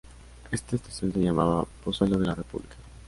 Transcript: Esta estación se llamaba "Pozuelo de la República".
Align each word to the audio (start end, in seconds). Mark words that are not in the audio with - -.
Esta 0.49 0.75
estación 0.77 1.13
se 1.13 1.19
llamaba 1.19 1.67
"Pozuelo 1.85 2.17
de 2.17 2.25
la 2.25 2.33
República". 2.33 2.73